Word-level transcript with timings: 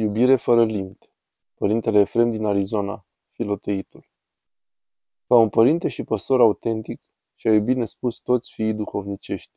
Iubire 0.00 0.36
fără 0.36 0.64
limite. 0.64 1.06
Părintele 1.54 2.00
Efrem 2.00 2.30
din 2.30 2.44
Arizona, 2.44 3.06
Filoteitul. 3.30 4.10
Ca 5.26 5.36
un 5.36 5.48
părinte 5.48 5.88
și 5.88 6.04
păstor 6.04 6.40
autentic, 6.40 7.00
și-a 7.34 7.52
iubit 7.52 7.76
nespus 7.76 8.18
toți 8.18 8.52
fiii 8.52 8.74
duhovnicești, 8.74 9.52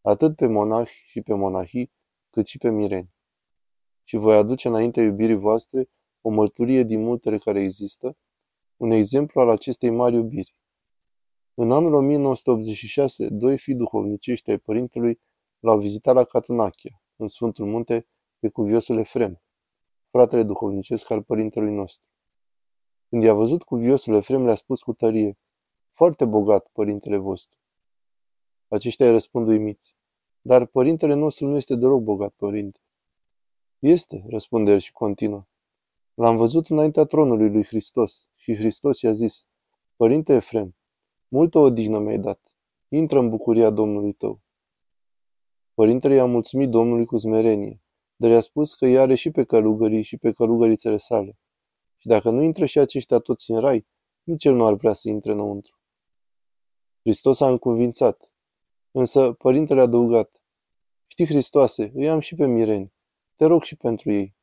atât 0.00 0.36
pe 0.36 0.46
monahi 0.46 1.02
și 1.06 1.20
pe 1.20 1.34
monahii, 1.34 1.92
cât 2.30 2.46
și 2.46 2.58
pe 2.58 2.70
mireni. 2.70 3.10
Și 4.04 4.16
voi 4.16 4.36
aduce 4.36 4.68
înaintea 4.68 5.02
iubirii 5.02 5.36
voastre 5.36 5.90
o 6.20 6.30
mărturie 6.30 6.82
din 6.82 7.02
multele 7.02 7.38
care 7.38 7.60
există, 7.60 8.16
un 8.76 8.90
exemplu 8.90 9.40
al 9.40 9.48
acestei 9.48 9.90
mari 9.90 10.14
iubiri. 10.14 10.56
În 11.54 11.70
anul 11.70 11.94
1986, 11.94 13.28
doi 13.28 13.58
fii 13.58 13.74
duhovnicești 13.74 14.50
ai 14.50 14.58
părintelui 14.58 15.20
l-au 15.58 15.78
vizitat 15.78 16.14
la 16.14 16.24
Catunachia, 16.24 17.02
în 17.16 17.28
Sfântul 17.28 17.66
Munte, 17.66 18.06
pe 18.38 18.48
cuviosul 18.48 18.98
Efrem, 18.98 19.42
fratele 20.12 20.42
duhovnicesc 20.42 21.10
al 21.10 21.22
părintelui 21.22 21.74
nostru. 21.74 22.06
Când 23.08 23.22
i-a 23.22 23.34
văzut 23.34 23.62
cuviosul 23.62 24.14
Efrem, 24.14 24.44
le-a 24.44 24.54
spus 24.54 24.82
cu 24.82 24.92
tărie, 24.92 25.38
foarte 25.92 26.24
bogat, 26.24 26.68
părintele 26.72 27.16
vostru. 27.16 27.58
Aceștia 28.68 29.06
îi 29.06 29.12
răspund 29.12 29.48
uimiți. 29.48 29.96
Dar 30.40 30.66
părintele 30.66 31.14
nostru 31.14 31.46
nu 31.46 31.56
este 31.56 31.74
deloc 31.74 32.02
bogat, 32.02 32.32
părinte. 32.36 32.80
Este, 33.78 34.24
răspunde 34.28 34.70
el 34.70 34.78
și 34.78 34.92
continuă. 34.92 35.46
L-am 36.14 36.36
văzut 36.36 36.66
înaintea 36.66 37.04
tronului 37.04 37.50
lui 37.50 37.64
Hristos 37.64 38.26
și 38.36 38.54
Hristos 38.54 39.00
i-a 39.00 39.12
zis, 39.12 39.46
Părinte 39.96 40.34
Efrem, 40.34 40.76
multă 41.28 41.58
odihnă 41.58 41.98
mi-ai 41.98 42.18
dat. 42.18 42.56
Intră 42.88 43.18
în 43.18 43.28
bucuria 43.28 43.70
Domnului 43.70 44.12
tău. 44.12 44.40
Părintele 45.74 46.14
i-a 46.14 46.24
mulțumit 46.24 46.68
Domnului 46.68 47.04
cu 47.04 47.18
smerenie, 47.18 47.81
dar 48.22 48.30
i-a 48.30 48.40
spus 48.40 48.74
că 48.74 48.86
îi 48.86 48.98
are 48.98 49.14
și 49.14 49.30
pe 49.30 49.44
călugării 49.44 50.02
și 50.02 50.16
pe 50.16 50.32
călugărițele 50.32 50.96
sale. 50.96 51.38
Și 51.96 52.06
dacă 52.06 52.30
nu 52.30 52.42
intră 52.42 52.64
și 52.64 52.78
aceștia 52.78 53.18
toți 53.18 53.50
în 53.50 53.58
rai, 53.60 53.86
nici 54.22 54.44
el 54.44 54.54
nu 54.54 54.66
ar 54.66 54.74
vrea 54.74 54.92
să 54.92 55.08
intre 55.08 55.32
înăuntru. 55.32 55.80
Hristos 57.00 57.40
a 57.40 57.48
încuvințat. 57.48 58.32
Însă 58.90 59.32
părintele 59.32 59.80
a 59.80 59.82
adăugat, 59.82 60.42
Știi, 61.06 61.26
Hristoase, 61.26 61.92
îi 61.94 62.08
am 62.08 62.20
și 62.20 62.34
pe 62.34 62.46
mireni. 62.46 62.92
Te 63.36 63.44
rog 63.44 63.62
și 63.62 63.76
pentru 63.76 64.10
ei. 64.10 64.36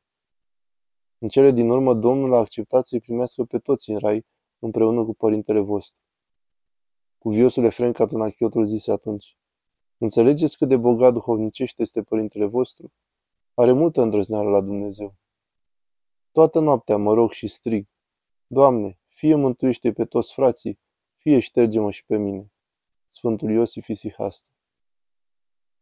În 1.18 1.28
cele 1.28 1.50
din 1.50 1.70
urmă, 1.70 1.94
Domnul 1.94 2.34
a 2.34 2.38
acceptat 2.38 2.86
să-i 2.86 3.00
primească 3.00 3.44
pe 3.44 3.58
toți 3.58 3.90
în 3.90 3.98
rai, 3.98 4.26
împreună 4.58 5.04
cu 5.04 5.14
părintele 5.14 5.60
vostru. 5.60 6.02
Cuviosul 7.18 7.64
Efrem 7.64 7.92
Catunachiotul 7.92 8.66
zise 8.66 8.92
atunci, 8.92 9.36
Înțelegeți 9.98 10.56
cât 10.56 10.68
de 10.68 10.76
bogat 10.76 11.12
duhovnicește 11.12 11.82
este 11.82 12.02
părintele 12.02 12.44
vostru? 12.44 12.92
Are 13.54 13.72
multă 13.72 14.02
îndrăzneală 14.02 14.50
la 14.50 14.60
Dumnezeu. 14.60 15.14
Toată 16.32 16.60
noaptea 16.60 16.96
mă 16.96 17.14
rog 17.14 17.32
și 17.32 17.46
strig, 17.46 17.86
Doamne, 18.46 18.98
fie 19.08 19.34
mântuiește 19.34 19.92
pe 19.92 20.04
toți 20.04 20.32
frații, 20.32 20.78
fie 21.16 21.38
șterge-mă 21.38 21.90
și 21.90 22.04
pe 22.04 22.16
mine. 22.16 22.52
Sfântul 23.08 23.50
Iosif 23.50 23.88
Isihastu 23.88 24.48